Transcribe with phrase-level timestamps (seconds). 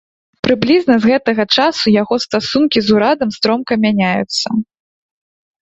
[0.45, 4.47] Прыблізна з гэтага часу яго стасункі з урадам стромка мяняюцца.